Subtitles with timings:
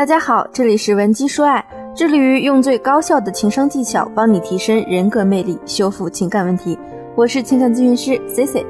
[0.00, 1.62] 大家好，这里是文姬说爱，
[1.94, 6.78] 致力于用最高效的情商技巧帮你提升人格魅力，修复情感问题。
[7.14, 8.64] 我是情感咨询师 C C。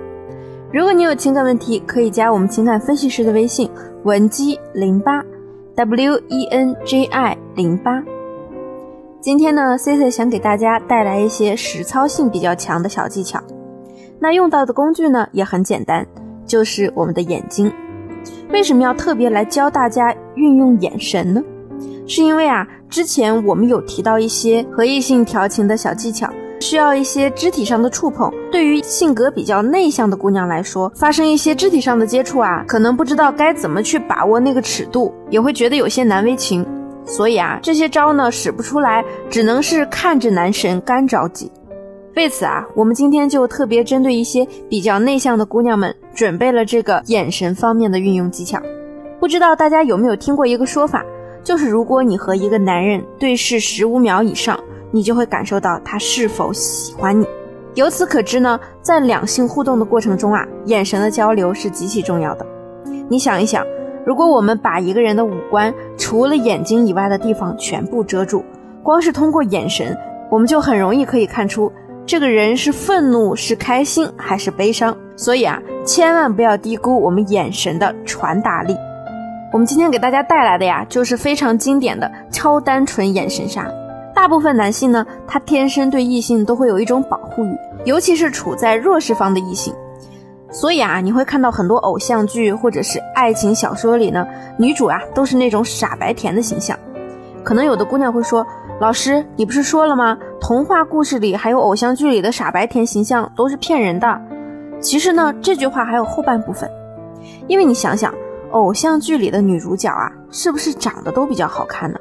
[0.72, 3.71] 如果你有情感问题，可以加我们情感分析师的微信
[4.03, 5.24] 文姬零八
[5.76, 8.03] W E N J I 零八。
[9.21, 13.40] 今天呢，C C 想给大家带来一些实操性比较强的小技巧。
[14.19, 16.05] 那用到的工具呢也很简单，
[16.45, 17.73] 就是我们的眼睛。
[18.50, 21.42] 为什么要特别来教大家运用眼神呢？
[22.06, 26.28] 是因为啊，之前我们有提到一些和异性调情的小技巧，
[26.61, 28.30] 需要一些肢体上的触碰。
[28.51, 36.66] 对于性格比较内向的姑娘来说，发生一些肢体上的接触啊，可能不知道该怎么去把握那个尺度，也会觉得有些难为情。
[37.06, 41.50] 所以啊，这些招呢使不出来，只能是看着男神干着急。
[42.16, 48.60] 为此啊，我们今天就特别针对一些比较内向的姑娘们，准备了这个眼神方面的运用技巧。
[49.20, 51.05] 不知道大家有没有听过一个说法，
[51.45, 54.58] 就是如果你和一个男人对视十五秒以上，
[54.91, 57.25] 你就会感受到他是否喜欢你。
[57.75, 62.45] 由此可知呢，在两性互动的过程中啊，眼神的交流是极其重要的。
[63.08, 63.64] 你想一想，
[64.05, 68.45] 如果我们把一个人的五官除了眼睛以外的地方全部遮住，
[68.83, 69.97] 光是通过眼神，
[70.28, 71.70] 我们就很容易可以看出。
[72.11, 74.97] 这个人是愤怒、是开心还是悲伤？
[75.14, 78.77] 所以啊，千万不要低估我们眼神的传达力。
[79.52, 83.64] 我们今天给大家带来的呀，就是非常经典的超单纯眼神杀。
[84.12, 89.72] 大部分男性呢，他天生对异性都会有一种保护欲，尤其是处在弱势方的异性。
[90.50, 94.27] 所以啊，你会看到很多偶像剧或者是爱情小说里呢，
[94.58, 96.77] 女主啊都是那种傻白甜的形象。
[97.45, 98.45] 可能有的姑娘会说。
[98.80, 100.17] 老师，你不是说了吗？
[100.51, 104.20] 童话故事里还有偶像剧里的傻白甜形象都是骗人的。
[104.81, 106.69] 其实呢，这句话还有后半部分，
[107.47, 108.12] 因为你想想，
[108.51, 111.97] 偶像剧里的女主角啊，是不是长得都比较好看呢？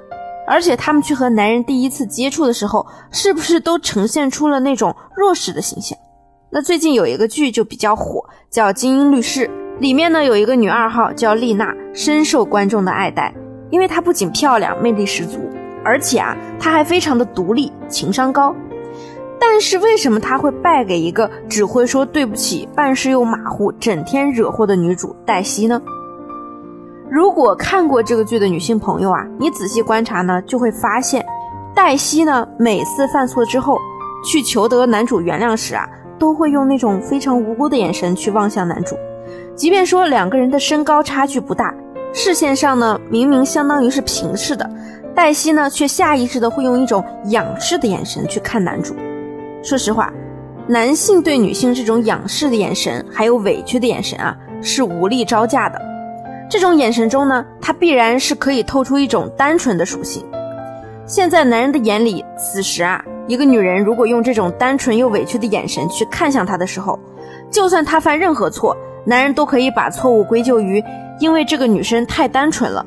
[0.47, 5.95] 而且她们去和男人第一次接触的时候，是不是都呈现出了那种弱势的形象？
[6.49, 9.47] 那最近有一个剧就比较火，叫《精英律师》，
[9.79, 13.31] 里面呢有一个女二号叫丽娜，深受观众的爱戴，
[13.69, 15.37] 因为她不仅漂亮，魅力十足。
[15.83, 18.55] 而且啊，她还非常的独立，情商高。
[19.39, 25.81] 但是为什么她会败给一个只会说对不起、办事又马虎、整天惹祸的女主黛西呢？
[27.09, 31.25] 如果看过这个剧的女性朋友啊，你仔细观察呢，就会发现，
[31.73, 33.79] 黛西呢每次犯错之后，
[34.23, 38.95] 去求得男主原谅时啊，都会用那种非常无辜的眼神去望向男主，
[39.55, 41.73] 即便说两个人的身高差距不大，
[42.13, 44.69] 视线上呢明明相当于是平视的。
[45.19, 48.95] 黛西呢，却下意识的会用一种仰视的眼神去看男主。
[49.61, 50.13] 说实话，
[50.65, 55.77] 男性对女性这种仰视的眼神，还有委屈的眼神啊，是无力招架的。
[56.49, 60.25] 这种眼神中呢，它必然是可以透出一种单纯的属性。
[61.05, 66.97] 现在男人的眼里，此时啊，一个女人如果用这种单纯又委屈的眼神去看向他的时候，
[67.51, 70.81] 就算他犯任何错，男人都可以把错误归咎于
[71.19, 72.85] 因为这个女生太单纯了。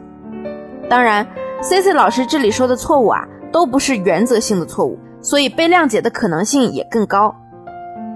[0.89, 1.27] 当然。
[1.63, 7.33] C C 老师这里说的错误啊，都不是原则性的错误，所以被谅解的可能性也更高。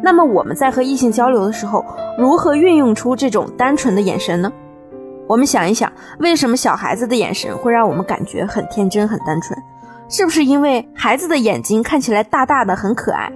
[0.02, 1.84] 那么我们在和异性交流的时候，
[2.18, 4.52] 如何运用出这种单纯的眼神呢？
[5.28, 9.56] 我们想一想，为什么小孩子的眼神会让我们感觉很天真、很单纯？
[10.08, 13.30] 是不是因为孩子的眼睛看起来大大的、很可爱？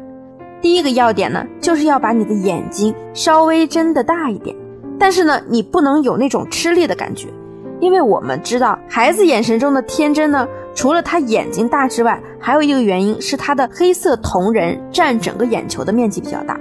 [0.60, 4.56] 第一个要点呢，就是要把你的眼睛稍微睁得大一点，
[4.98, 7.28] 但是呢，你不能有那种吃力的感觉。
[7.80, 16.60] 因为我们知道，孩子眼神中的天真呢，除了他眼睛大之外，还有一个原因是他的黑色瞳仁占整个眼球的面积比较大，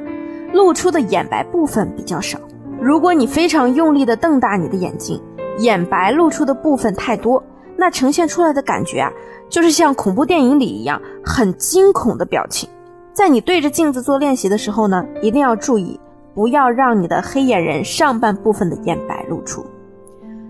[0.53, 2.39] 露出的眼白部分比较少。
[2.81, 5.21] 如果你非常用力的瞪大你的眼睛，
[5.57, 7.43] 眼白露出的部分太多，
[7.75, 9.11] 那呈现出来的感觉啊，
[9.49, 12.69] 就是像恐怖电影里一样很惊恐的表情。
[13.11, 15.99] 在你对着镜子做练习的时候呢，一定要注意，
[16.33, 19.65] 不要让你的黑眼仁上半部分的眼白露出。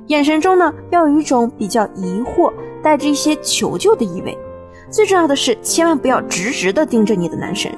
[0.09, 2.51] 眼神中呢，要有一种比较疑惑，
[2.81, 4.35] 带着一些求救的意味。
[4.89, 7.71] 最重要的是，千万不要直直的盯着你的男神。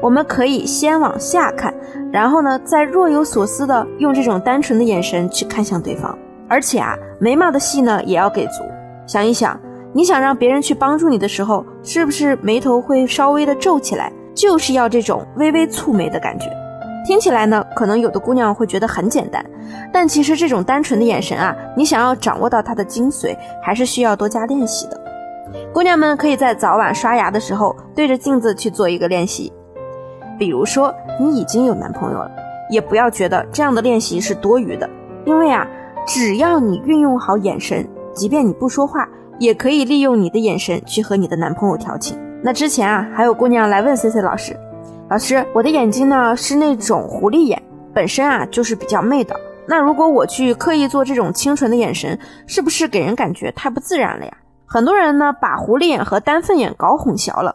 [0.00, 1.74] 我们可以先往下看，
[2.12, 6.16] 然后呢，再若有所思的用这种单纯的眼神去看向对方。
[6.48, 8.62] 而且啊，眉毛的戏呢也要给足。
[9.04, 9.58] 想一想，
[9.92, 14.12] 你想让别人去帮助你的时候，是不是眉头会稍微的皱起来？
[14.36, 16.46] 就是要这种微微蹙眉的感觉。
[17.04, 19.44] 听起来呢，可能有的姑娘会觉得很简单，
[19.92, 25.00] 但其实这种单纯的眼神啊，你想要掌握到它的精髓，还是需要多加练习的。
[25.72, 29.52] 姑娘们可以在早晚刷牙的时候对着镜子去做一个练习。
[30.38, 32.30] 比如说你已经有男朋友了，
[32.70, 34.88] 也不要觉得这样的练习是多余的，
[35.26, 35.66] 因为啊，
[36.06, 39.06] 只要你运用好眼神，即便你不说话，
[39.38, 42.18] 也可以利用你的眼神去和你的男朋友调情。
[42.42, 44.56] 那之前啊，还有姑娘来问 C C 老师，
[45.12, 47.62] 老师，我的眼睛呢是那种狐狸眼，
[47.92, 49.38] 本身啊就是比较媚的。
[49.66, 54.32] 那如果我去刻意做这种清纯的眼神，是不是给人感觉太不自然了呀？
[54.64, 57.54] 很多人呢把狐狸眼和丹凤眼搞混淆了。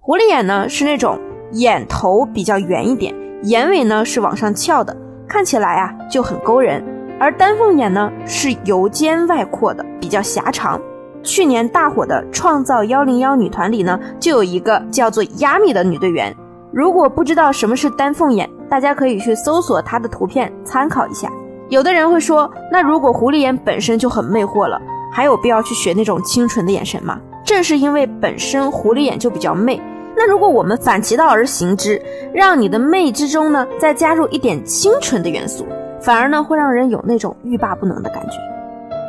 [0.00, 1.16] 狐狸眼呢是那种
[1.52, 3.14] 眼头比较圆一点，
[3.44, 4.96] 眼尾呢是往上翘的，
[5.28, 6.84] 看起来啊就很勾人。
[7.20, 10.80] 而丹凤眼呢是由尖外扩的，比较狭长。
[11.22, 16.34] 去年大火的《创造幺零幺女团》里呢就有一个叫做亚米的女队员。
[16.72, 21.28] 如果不知道什么是丹凤眼，大家可以去搜索她的图片参考一下。
[21.68, 24.80] 有的人会说，那如果狐狸眼本身就很魅惑了，
[25.12, 27.18] 还有必要去学那种清纯的眼神吗？
[27.44, 29.80] 正是因为本身狐狸眼就比较媚，
[30.16, 32.00] 那如果我们反其道而行之，
[32.32, 35.66] 让你的媚之中呢再加入一点清纯的元素，
[36.00, 38.36] 反而呢会让人有那种欲罢不能的感觉。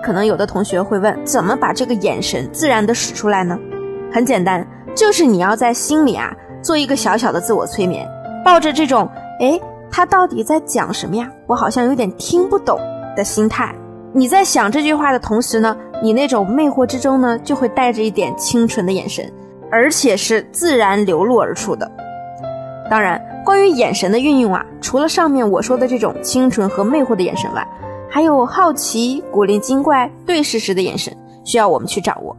[0.03, 3.55] 可能有的同学会问，怎么把这个眼神自然的使出来呢？
[4.11, 4.65] 很简单，
[4.95, 8.07] 就是你要在心里啊做一个小小的自我催眠，
[8.45, 9.09] 抱着这种
[9.39, 9.59] 哎
[9.91, 11.29] 他到底在讲什么呀？
[11.47, 12.79] 我好像有点听不懂
[13.15, 13.75] 的心态。
[14.13, 19.25] 你在想这句话的同时呢，你那种魅惑之中呢，就会带着一点清纯的眼神，
[19.71, 21.89] 而且是自然流露而出的。
[22.89, 27.65] 当然，关于眼神的运用啊，除了上面我说的这种清纯和魅惑的眼神外，
[28.09, 31.15] 还有好奇、古灵精怪、对视时的眼神，
[31.45, 32.35] 需要我们去掌握。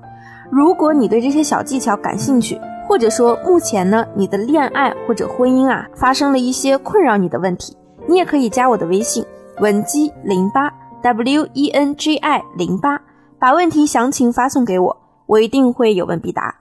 [0.50, 2.60] 如果你对这些小技巧感兴趣，
[2.92, 7.74] 或者说目前呢，你的恋爱或者婚姻啊，发生了一些困扰你的问题，
[8.06, 9.24] 你也可以加我的微信
[9.60, 10.70] 文姬零八。
[11.00, 13.00] w e n g i 零八，
[13.38, 14.94] 把问题详情发送给我，
[15.24, 16.54] 我一定会有问必答。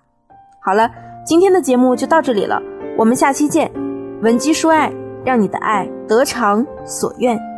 [0.64, 0.90] 好了，
[1.26, 2.62] 今天的节目就到这里了，
[2.98, 3.70] 我们下期见。
[4.22, 4.90] 文姬说爱，
[5.26, 7.51] 让你的爱得偿所愿。